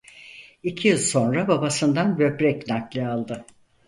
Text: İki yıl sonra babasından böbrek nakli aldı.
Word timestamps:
İki 0.63 0.87
yıl 0.87 0.97
sonra 0.97 1.47
babasından 1.47 2.19
böbrek 2.19 2.67
nakli 2.67 3.07
aldı. 3.07 3.45